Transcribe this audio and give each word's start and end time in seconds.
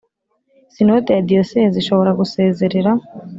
Sinode 0.73 1.09
ya 1.15 1.25
Diyoseze 1.29 1.75
ishobora 1.79 2.11
gusezerera 2.19 2.91